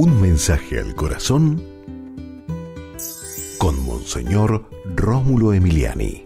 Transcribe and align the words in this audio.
Un 0.00 0.20
mensaje 0.20 0.78
al 0.78 0.94
corazón 0.94 1.60
con 3.58 3.84
Monseñor 3.84 4.70
Rómulo 4.94 5.52
Emiliani. 5.52 6.24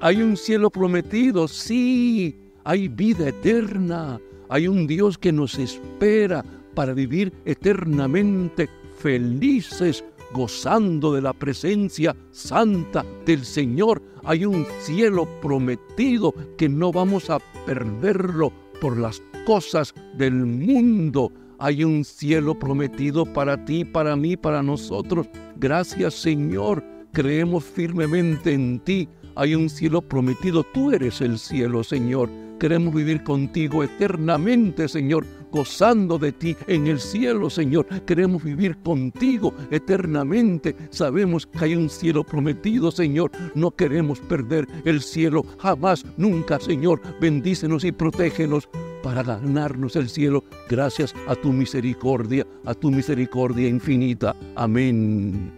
Hay 0.00 0.22
un 0.22 0.38
cielo 0.38 0.70
prometido, 0.70 1.46
sí, 1.46 2.34
hay 2.64 2.88
vida 2.88 3.28
eterna, 3.28 4.18
hay 4.48 4.66
un 4.66 4.86
Dios 4.86 5.18
que 5.18 5.30
nos 5.30 5.58
espera 5.58 6.42
para 6.74 6.94
vivir 6.94 7.34
eternamente 7.44 8.70
felices, 8.98 10.02
gozando 10.32 11.12
de 11.12 11.22
la 11.22 11.32
presencia 11.32 12.16
santa 12.30 13.04
del 13.26 13.44
Señor. 13.44 14.02
Hay 14.24 14.44
un 14.44 14.66
cielo 14.80 15.28
prometido 15.40 16.34
que 16.56 16.68
no 16.68 16.92
vamos 16.92 17.30
a 17.30 17.38
perderlo 17.66 18.52
por 18.80 18.98
las 18.98 19.22
cosas 19.46 19.94
del 20.16 20.34
mundo. 20.34 21.32
Hay 21.58 21.84
un 21.84 22.04
cielo 22.04 22.58
prometido 22.58 23.24
para 23.24 23.64
ti, 23.64 23.84
para 23.84 24.16
mí, 24.16 24.36
para 24.36 24.62
nosotros. 24.62 25.28
Gracias 25.56 26.14
Señor. 26.14 26.84
Creemos 27.12 27.64
firmemente 27.64 28.52
en 28.52 28.80
ti. 28.80 29.08
Hay 29.36 29.54
un 29.54 29.68
cielo 29.68 30.02
prometido. 30.02 30.64
Tú 30.74 30.92
eres 30.92 31.20
el 31.20 31.38
cielo, 31.38 31.84
Señor. 31.84 32.28
Queremos 32.58 32.94
vivir 32.94 33.22
contigo 33.24 33.82
eternamente, 33.82 34.88
Señor, 34.88 35.26
gozando 35.54 36.18
de 36.18 36.32
ti 36.32 36.56
en 36.66 36.88
el 36.88 36.98
cielo, 36.98 37.48
Señor. 37.48 37.86
Queremos 38.04 38.42
vivir 38.42 38.76
contigo 38.78 39.54
eternamente. 39.70 40.74
Sabemos 40.90 41.46
que 41.46 41.64
hay 41.64 41.76
un 41.76 41.88
cielo 41.88 42.24
prometido, 42.24 42.90
Señor. 42.90 43.30
No 43.54 43.70
queremos 43.70 44.18
perder 44.18 44.66
el 44.84 45.00
cielo 45.00 45.46
jamás, 45.60 46.04
nunca, 46.16 46.58
Señor. 46.58 47.00
Bendícenos 47.20 47.84
y 47.84 47.92
protégenos 47.92 48.68
para 49.04 49.22
ganarnos 49.22 49.94
el 49.94 50.08
cielo 50.08 50.42
gracias 50.68 51.14
a 51.28 51.36
tu 51.36 51.52
misericordia, 51.52 52.44
a 52.64 52.74
tu 52.74 52.90
misericordia 52.90 53.68
infinita. 53.68 54.34
Amén. 54.56 55.52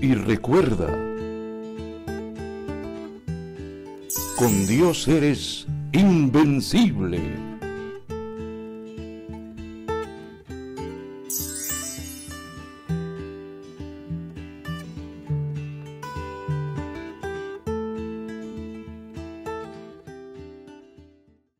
Y 0.00 0.14
recuerda, 0.14 0.86
con 4.38 4.66
Dios 4.66 5.06
eres 5.08 5.66
invencible. 5.92 7.47